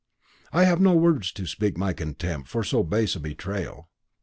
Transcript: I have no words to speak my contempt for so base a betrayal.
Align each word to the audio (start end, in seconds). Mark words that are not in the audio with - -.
I 0.51 0.63
have 0.63 0.81
no 0.81 0.95
words 0.95 1.31
to 1.33 1.45
speak 1.45 1.77
my 1.77 1.93
contempt 1.93 2.49
for 2.49 2.63
so 2.63 2.81
base 2.81 3.15
a 3.15 3.19
betrayal. 3.19 3.87